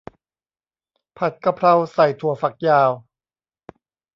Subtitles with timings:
[1.17, 2.91] ผัดกะเพราใส่ถั่วฝักยาว